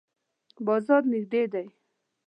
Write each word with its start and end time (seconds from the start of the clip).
بازار 0.65 1.01
نږدې 1.11 1.43
دی؟ 1.51 1.67